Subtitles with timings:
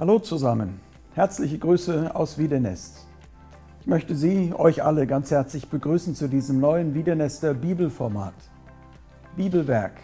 [0.00, 0.78] Hallo zusammen,
[1.14, 3.04] herzliche Grüße aus Wiedenest.
[3.80, 8.34] Ich möchte Sie, euch alle ganz herzlich begrüßen zu diesem neuen Wiedenester Bibelformat.
[9.34, 9.94] Bibelwerk.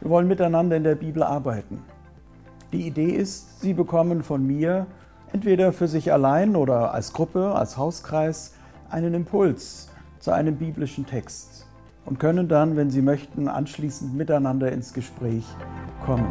[0.00, 1.82] Wir wollen miteinander in der Bibel arbeiten.
[2.72, 4.86] Die Idee ist, Sie bekommen von mir
[5.34, 8.54] entweder für sich allein oder als Gruppe, als Hauskreis
[8.88, 11.66] einen Impuls zu einem biblischen Text
[12.06, 15.44] und können dann, wenn Sie möchten, anschließend miteinander ins Gespräch
[16.06, 16.26] kommen.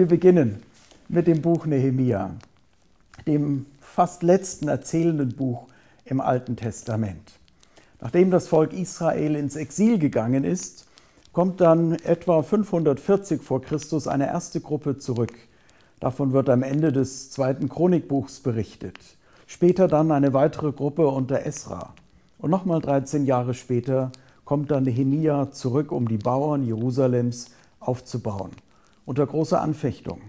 [0.00, 0.62] Wir beginnen
[1.10, 2.30] mit dem Buch Nehemia,
[3.26, 5.66] dem fast letzten erzählenden Buch
[6.06, 7.32] im Alten Testament.
[8.00, 10.86] Nachdem das Volk Israel ins Exil gegangen ist,
[11.34, 15.34] kommt dann etwa 540 vor Christus eine erste Gruppe zurück.
[16.00, 18.96] Davon wird am Ende des zweiten Chronikbuchs berichtet.
[19.46, 21.92] Später dann eine weitere Gruppe unter Esra.
[22.38, 24.12] Und nochmal 13 Jahre später
[24.46, 28.52] kommt dann Nehemia zurück, um die Bauern Jerusalems aufzubauen.
[29.04, 30.20] Unter großer Anfechtung.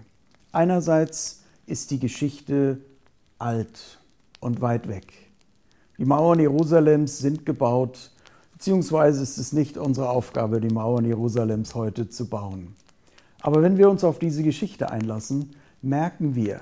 [0.50, 2.78] Einerseits ist die Geschichte
[3.38, 3.98] alt
[4.40, 5.12] und weit weg.
[5.98, 8.10] Die Mauern Jerusalems sind gebaut,
[8.52, 12.74] beziehungsweise ist es nicht unsere Aufgabe, die Mauern Jerusalems heute zu bauen.
[13.40, 15.50] Aber wenn wir uns auf diese Geschichte einlassen,
[15.80, 16.60] merken wir,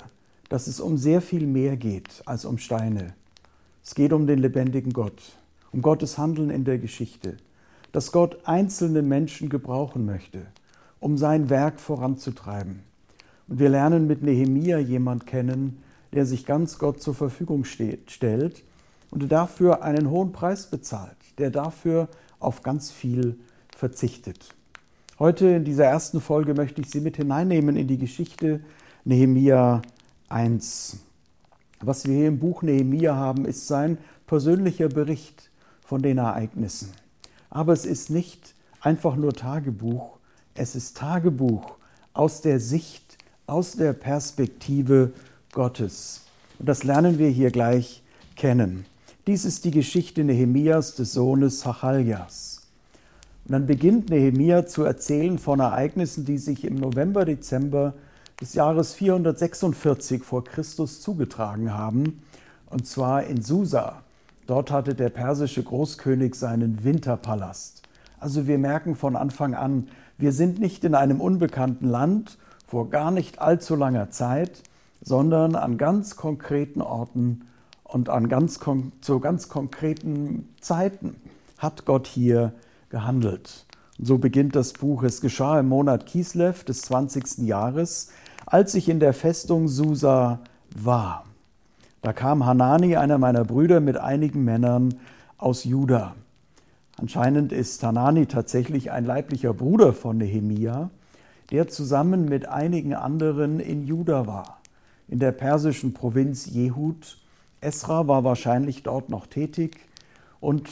[0.48, 3.14] dass es um sehr viel mehr geht als um Steine.
[3.84, 5.38] Es geht um den lebendigen Gott,
[5.72, 7.36] um Gottes Handeln in der Geschichte,
[7.92, 10.46] dass Gott einzelne Menschen gebrauchen möchte,
[11.00, 12.80] um sein Werk voranzutreiben.
[13.48, 18.62] Und wir lernen mit Nehemia jemand kennen, der sich ganz Gott zur Verfügung steht, stellt
[19.10, 23.38] und dafür einen hohen Preis bezahlt, der dafür auf ganz viel
[23.76, 24.54] verzichtet.
[25.18, 28.60] Heute in dieser ersten Folge möchte ich Sie mit hineinnehmen in die Geschichte
[29.04, 29.82] Nehemia
[30.28, 30.98] 1.
[31.80, 35.50] Was wir hier im Buch Nehemia haben, ist sein persönlicher Bericht
[35.84, 36.92] von den Ereignissen.
[37.48, 40.19] Aber es ist nicht einfach nur Tagebuch,
[40.54, 41.76] es ist Tagebuch
[42.12, 45.12] aus der Sicht, aus der Perspektive
[45.52, 46.22] Gottes.
[46.58, 48.02] Und das lernen wir hier gleich
[48.36, 48.86] kennen.
[49.26, 52.62] Dies ist die Geschichte Nehemias des Sohnes Hachaljas.
[53.44, 57.94] Und dann beginnt Nehemia zu erzählen von Ereignissen, die sich im November, Dezember
[58.40, 62.22] des Jahres 446 vor Christus zugetragen haben,
[62.70, 64.02] und zwar in Susa.
[64.46, 67.82] Dort hatte der persische Großkönig seinen Winterpalast.
[68.18, 69.88] Also wir merken von Anfang an,
[70.20, 74.62] wir sind nicht in einem unbekannten Land vor gar nicht allzu langer Zeit,
[75.02, 77.46] sondern an ganz konkreten Orten
[77.84, 78.60] und an ganz,
[79.00, 81.16] zu ganz konkreten Zeiten
[81.58, 82.52] hat Gott hier
[82.90, 83.66] gehandelt.
[83.98, 85.02] Und so beginnt das Buch.
[85.02, 87.38] Es geschah im Monat Kislev des 20.
[87.38, 88.10] Jahres,
[88.46, 90.40] als ich in der Festung Susa
[90.76, 91.24] war.
[92.02, 94.94] Da kam Hanani, einer meiner Brüder, mit einigen Männern
[95.36, 96.14] aus Juda.
[97.00, 100.90] Anscheinend ist Hanani tatsächlich ein leiblicher Bruder von Nehemia,
[101.50, 104.60] der zusammen mit einigen anderen in Juda war,
[105.08, 107.16] in der persischen Provinz Jehud
[107.62, 109.78] Esra war wahrscheinlich dort noch tätig
[110.40, 110.68] und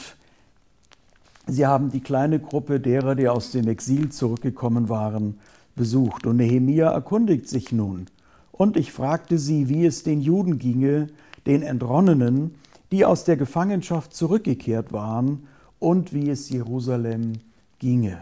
[1.46, 5.38] sie haben die kleine Gruppe derer, die aus dem Exil zurückgekommen waren,
[5.76, 6.26] besucht.
[6.26, 8.06] Und Nehemia erkundigt sich nun.
[8.52, 11.08] Und ich fragte sie, wie es den Juden ginge,
[11.46, 12.54] den Entronnenen,
[12.92, 15.46] die aus der Gefangenschaft zurückgekehrt waren,
[15.78, 17.34] und wie es Jerusalem
[17.78, 18.20] ginge.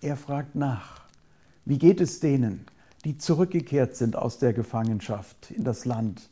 [0.00, 1.02] Er fragt nach.
[1.64, 2.66] Wie geht es denen,
[3.04, 6.30] die zurückgekehrt sind aus der Gefangenschaft in das Land?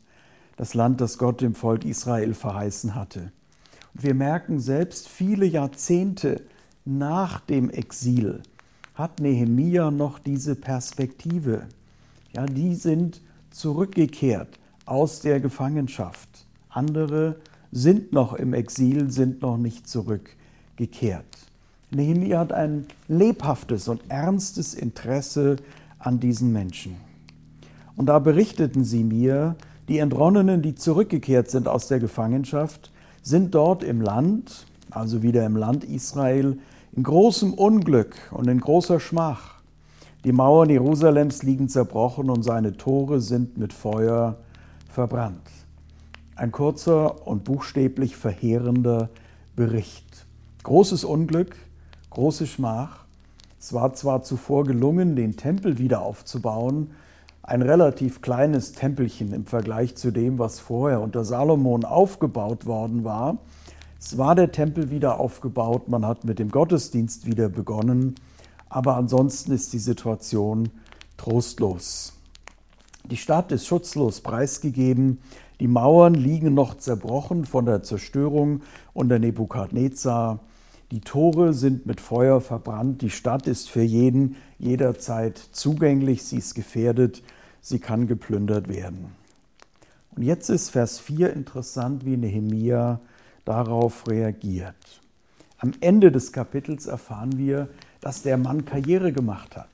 [0.59, 3.31] das Land, das Gott dem Volk Israel verheißen hatte.
[3.93, 6.41] Und wir merken selbst viele Jahrzehnte
[6.83, 8.43] nach dem Exil
[8.93, 11.67] hat Nehemia noch diese Perspektive.
[12.35, 13.21] Ja, die sind
[13.51, 16.27] zurückgekehrt aus der Gefangenschaft.
[16.67, 17.37] Andere
[17.71, 19.87] sind noch im Exil, sind noch nicht
[20.79, 21.25] zurückgekehrt.
[21.91, 25.57] Nehemia hat ein lebhaftes und ernstes Interesse
[25.97, 26.95] an diesen Menschen.
[27.97, 29.55] Und da berichteten sie mir,
[29.89, 32.91] die Entronnenen, die zurückgekehrt sind aus der Gefangenschaft,
[33.23, 36.59] sind dort im Land, also wieder im Land Israel,
[36.93, 39.55] in großem Unglück und in großer Schmach.
[40.23, 44.37] Die Mauern Jerusalems liegen zerbrochen und seine Tore sind mit Feuer
[44.87, 45.49] verbrannt.
[46.35, 49.09] Ein kurzer und buchstäblich verheerender
[49.55, 50.28] Bericht.
[50.63, 51.55] Großes Unglück,
[52.09, 53.05] große Schmach.
[53.59, 56.91] Es war zwar zuvor gelungen, den Tempel wieder aufzubauen,
[57.43, 63.37] ein relativ kleines Tempelchen im Vergleich zu dem, was vorher unter Salomon aufgebaut worden war.
[63.99, 68.15] Es war der Tempel wieder aufgebaut, man hat mit dem Gottesdienst wieder begonnen,
[68.67, 70.69] aber ansonsten ist die Situation
[71.15, 72.13] trostlos.
[73.09, 75.19] Die Stadt ist schutzlos preisgegeben,
[75.59, 78.61] Die Mauern liegen noch zerbrochen von der Zerstörung
[78.93, 80.39] unter Nebukadnezar.
[80.91, 83.01] Die Tore sind mit Feuer verbrannt.
[83.01, 86.23] Die Stadt ist für jeden jederzeit zugänglich.
[86.23, 87.21] Sie ist gefährdet.
[87.61, 89.13] Sie kann geplündert werden.
[90.15, 93.01] Und jetzt ist Vers 4 interessant, wie Nehemia
[93.43, 95.01] darauf reagiert.
[95.57, 97.67] Am Ende des Kapitels erfahren wir,
[97.99, 99.69] dass der Mann Karriere gemacht hat.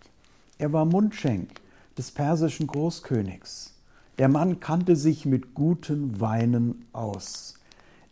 [0.57, 1.49] Er war Mundschenk
[1.95, 3.74] des persischen Großkönigs.
[4.17, 7.55] Der Mann kannte sich mit guten Weinen aus.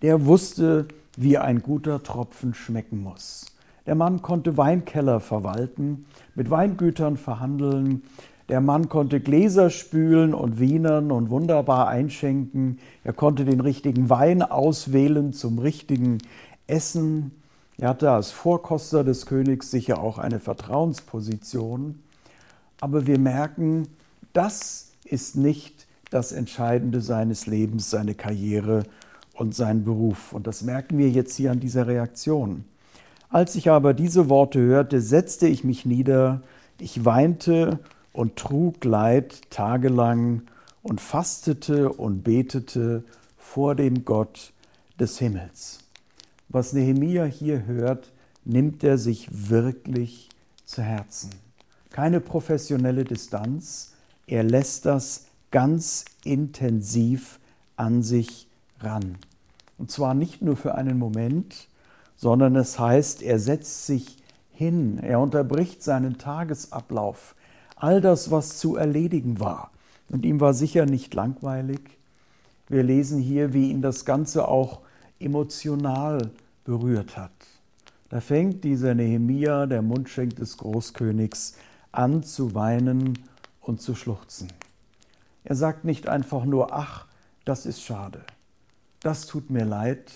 [0.01, 3.45] Der wusste, wie ein guter Tropfen schmecken muss.
[3.85, 6.05] Der Mann konnte Weinkeller verwalten,
[6.35, 8.03] mit Weingütern verhandeln.
[8.49, 12.79] Der Mann konnte Gläser spülen und wienern und wunderbar einschenken.
[13.05, 16.17] Er konnte den richtigen Wein auswählen zum richtigen
[16.67, 17.31] Essen.
[17.77, 21.99] Er hatte als Vorkoster des Königs sicher auch eine Vertrauensposition.
[22.81, 23.87] Aber wir merken,
[24.33, 25.82] das ist nicht
[26.13, 28.83] das Entscheidende seines Lebens, seine Karriere
[29.33, 30.33] und sein Beruf.
[30.33, 32.65] Und das merken wir jetzt hier an dieser Reaktion.
[33.29, 36.43] Als ich aber diese Worte hörte, setzte ich mich nieder,
[36.79, 37.79] ich weinte
[38.11, 40.43] und trug Leid tagelang
[40.83, 43.03] und fastete und betete
[43.37, 44.53] vor dem Gott
[44.99, 45.79] des Himmels.
[46.49, 48.11] Was Nehemia hier hört,
[48.45, 50.29] nimmt er sich wirklich
[50.65, 51.31] zu Herzen.
[51.89, 53.93] Keine professionelle Distanz,
[54.27, 57.39] er lässt das ganz intensiv
[57.77, 58.47] an sich
[58.79, 59.17] ran.
[59.77, 61.67] Und zwar nicht nur für einen Moment,
[62.17, 64.17] sondern es heißt, er setzt sich
[64.51, 67.35] hin, er unterbricht seinen Tagesablauf,
[67.75, 69.69] all das, was zu erledigen war.
[70.09, 71.81] Und ihm war sicher nicht langweilig.
[72.67, 74.79] Wir lesen hier, wie ihn das Ganze auch
[75.19, 76.31] emotional
[76.65, 77.31] berührt hat.
[78.09, 81.57] Da fängt dieser Nehemia, der Mundschenk des Großkönigs,
[81.91, 83.19] an zu weinen
[83.61, 84.47] und zu schluchzen.
[85.43, 87.05] Er sagt nicht einfach nur, ach,
[87.45, 88.21] das ist schade,
[89.01, 90.11] das tut mir leid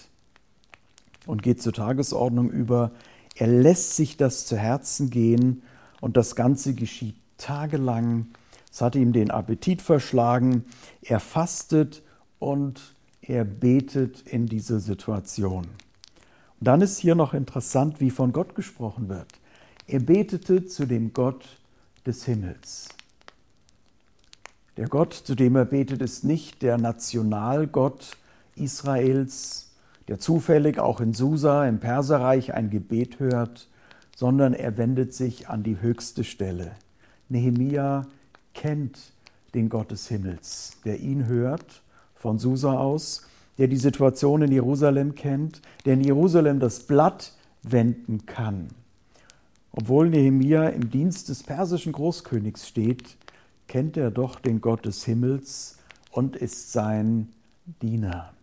[1.26, 2.92] und geht zur Tagesordnung über.
[3.36, 5.64] Er lässt sich das zu Herzen gehen
[6.00, 8.28] und das Ganze geschieht tagelang.
[8.72, 10.66] Es hat ihm den Appetit verschlagen.
[11.02, 12.04] Er fastet
[12.40, 15.66] und er betet in dieser Situation.
[16.60, 19.28] Und dann ist hier noch interessant, wie von Gott gesprochen wird.
[19.86, 21.60] Er betete zu dem Gott
[22.06, 22.90] des Himmels.
[24.78, 28.16] Der Gott, zu dem er betet, ist nicht der Nationalgott
[28.56, 29.72] Israels,
[30.08, 33.68] der zufällig auch in Susa im Perserreich ein Gebet hört,
[34.16, 36.72] sondern er wendet sich an die höchste Stelle.
[37.28, 38.06] Nehemia
[38.54, 39.00] kennt
[39.56, 41.82] den Gott des Himmels, der ihn hört
[42.16, 43.24] von Susa aus,
[43.58, 47.34] der die Situation in Jerusalem kennt, der in Jerusalem das Blatt
[47.64, 48.68] wenden kann.
[49.72, 53.18] Obwohl Nehemia im Dienst des persischen Großkönigs steht,
[53.68, 55.78] kennt er doch den Gott des Himmels
[56.12, 57.30] und ist sein
[57.81, 58.34] Diener.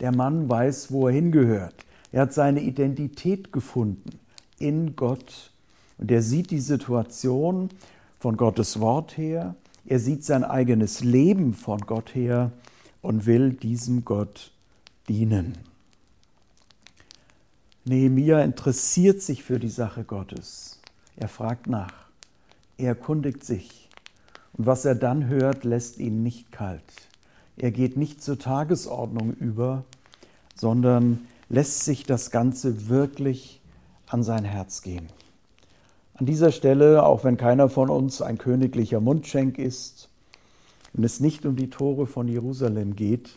[0.00, 1.74] Der Mann weiß, wo er hingehört.
[2.12, 4.18] Er hat seine Identität gefunden
[4.58, 5.50] in Gott
[5.98, 7.70] und er sieht die Situation
[8.18, 9.54] von Gottes Wort her,
[9.86, 12.52] er sieht sein eigenes Leben von Gott her
[13.02, 14.52] und will diesem Gott
[15.08, 15.58] dienen.
[17.84, 20.80] Nehemia interessiert sich für die Sache Gottes.
[21.16, 21.92] Er fragt nach.
[22.78, 23.90] Er erkundigt sich.
[24.56, 26.82] Und was er dann hört, lässt ihn nicht kalt.
[27.56, 29.84] Er geht nicht zur Tagesordnung über,
[30.54, 33.60] sondern lässt sich das Ganze wirklich
[34.06, 35.08] an sein Herz gehen.
[36.14, 40.08] An dieser Stelle, auch wenn keiner von uns ein königlicher Mundschenk ist
[40.92, 43.30] und es nicht um die Tore von Jerusalem geht,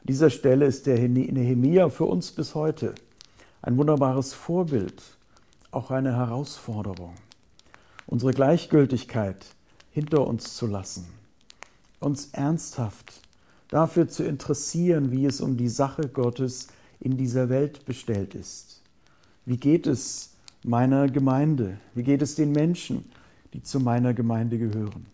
[0.00, 2.94] an dieser Stelle ist der Nehemia für uns bis heute
[3.60, 5.02] ein wunderbares Vorbild,
[5.70, 7.14] auch eine Herausforderung.
[8.06, 9.46] Unsere Gleichgültigkeit
[9.94, 11.06] hinter uns zu lassen,
[12.00, 13.12] uns ernsthaft
[13.68, 16.66] dafür zu interessieren, wie es um die Sache Gottes
[16.98, 18.82] in dieser Welt bestellt ist.
[19.46, 20.34] Wie geht es
[20.64, 21.78] meiner Gemeinde?
[21.94, 23.04] Wie geht es den Menschen,
[23.52, 25.06] die zu meiner Gemeinde gehören?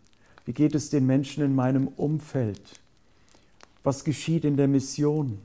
[0.47, 2.81] Wie geht es den Menschen in meinem Umfeld?
[3.83, 5.39] Was geschieht in der Mission?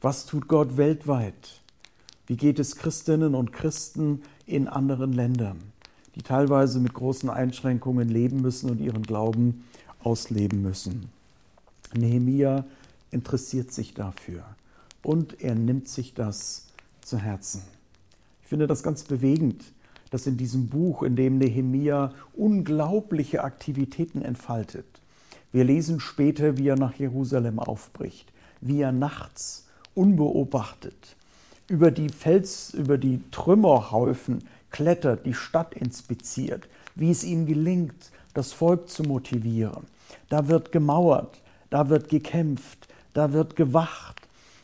[0.00, 1.60] Was tut Gott weltweit?
[2.26, 5.71] Wie geht es Christinnen und Christen in anderen Ländern?
[6.14, 9.64] Die teilweise mit großen Einschränkungen leben müssen und ihren Glauben
[10.02, 11.08] ausleben müssen.
[11.94, 12.64] Nehemia
[13.10, 14.44] interessiert sich dafür
[15.02, 16.66] und er nimmt sich das
[17.02, 17.62] zu Herzen.
[18.42, 19.64] Ich finde das ganz bewegend,
[20.10, 24.86] dass in diesem Buch, in dem Nehemia unglaubliche Aktivitäten entfaltet,
[25.52, 31.16] wir lesen später, wie er nach Jerusalem aufbricht, wie er nachts unbeobachtet
[31.68, 38.52] über die Fels, über die Trümmerhaufen klettert, die Stadt inspiziert, wie es ihm gelingt, das
[38.52, 39.84] Volk zu motivieren.
[40.28, 44.20] Da wird gemauert, da wird gekämpft, da wird gewacht,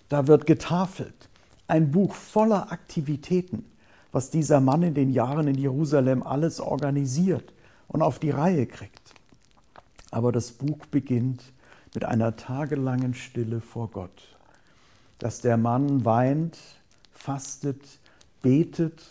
[0.09, 1.29] da wird getafelt.
[1.67, 3.65] Ein Buch voller Aktivitäten,
[4.11, 7.53] was dieser Mann in den Jahren in Jerusalem alles organisiert
[7.89, 9.15] und auf die Reihe kriegt.
[10.11, 11.43] Aber das Buch beginnt
[11.95, 14.37] mit einer tagelangen Stille vor Gott,
[15.19, 16.57] dass der Mann weint,
[17.13, 17.83] fastet,
[18.41, 19.03] betet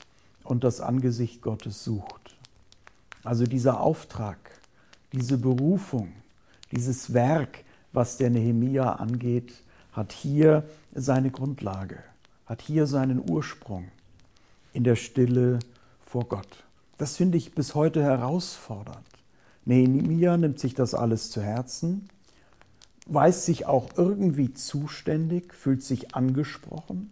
[0.49, 2.37] und das Angesicht Gottes sucht.
[3.23, 4.37] Also dieser Auftrag,
[5.11, 6.13] diese Berufung,
[6.71, 7.63] dieses Werk,
[7.93, 9.53] was der Nehemia angeht,
[9.91, 10.63] hat hier
[10.93, 11.97] seine Grundlage,
[12.45, 13.87] hat hier seinen Ursprung
[14.73, 15.59] in der Stille
[16.05, 16.63] vor Gott.
[16.97, 19.05] Das finde ich bis heute herausfordernd.
[19.65, 22.09] Nehemia nimmt sich das alles zu Herzen,
[23.07, 27.11] weiß sich auch irgendwie zuständig, fühlt sich angesprochen,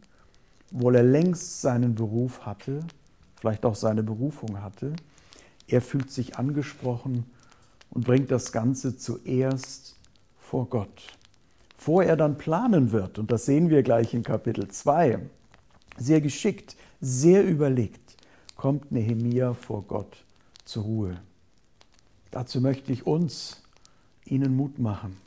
[0.74, 2.82] obwohl er längst seinen Beruf hatte,
[3.36, 4.94] vielleicht auch seine Berufung hatte.
[5.68, 7.26] Er fühlt sich angesprochen
[7.90, 9.96] und bringt das Ganze zuerst
[10.38, 11.18] vor Gott.
[11.78, 15.20] Vor er dann planen wird, und das sehen wir gleich in Kapitel 2,
[15.98, 18.16] sehr geschickt, sehr überlegt,
[18.56, 20.24] kommt Nehemia vor Gott
[20.64, 21.22] zur Ruhe.
[22.32, 23.62] Dazu möchte ich uns,
[24.26, 25.18] Ihnen Mut machen.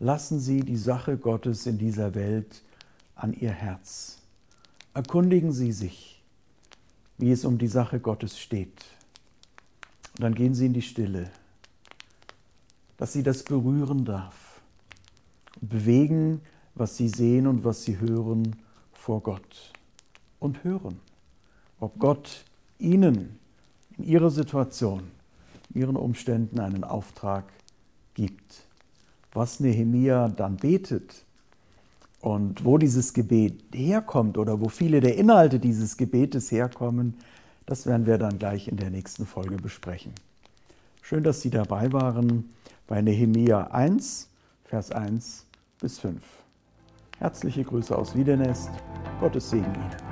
[0.00, 2.62] Lassen Sie die Sache Gottes in dieser Welt
[3.14, 4.18] an Ihr Herz.
[4.94, 6.17] Erkundigen Sie sich,
[7.18, 8.84] wie es um die Sache Gottes steht.
[10.16, 11.30] Und dann gehen Sie in die Stille,
[12.96, 14.60] dass Sie das berühren darf
[15.60, 16.40] und bewegen,
[16.74, 18.56] was Sie sehen und was Sie hören
[18.92, 19.72] vor Gott.
[20.40, 21.00] Und hören,
[21.80, 22.44] ob Gott
[22.78, 23.38] Ihnen
[23.96, 25.10] in Ihrer Situation,
[25.74, 27.44] in Ihren Umständen einen Auftrag
[28.14, 28.62] gibt.
[29.32, 31.24] Was Nehemia dann betet
[32.20, 37.14] und wo dieses Gebet herkommt oder wo viele der Inhalte dieses Gebetes herkommen,
[37.66, 40.12] das werden wir dann gleich in der nächsten Folge besprechen.
[41.02, 42.50] Schön, dass Sie dabei waren
[42.86, 44.28] bei Nehemia 1,
[44.64, 45.46] Vers 1
[45.80, 46.22] bis 5.
[47.18, 48.70] Herzliche Grüße aus Wiedenest.
[49.20, 50.07] Gottes Segen Ihnen.